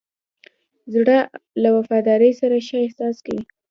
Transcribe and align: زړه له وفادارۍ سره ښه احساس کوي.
زړه 0.93 1.17
له 1.61 1.69
وفادارۍ 1.77 2.31
سره 2.41 2.55
ښه 2.67 2.77
احساس 2.85 3.15
کوي. 3.25 3.43